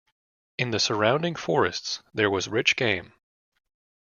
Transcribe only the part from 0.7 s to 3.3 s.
the surrounding forests there was rich game.